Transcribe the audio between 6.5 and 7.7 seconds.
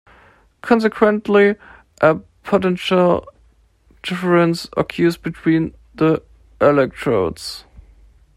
electrodes.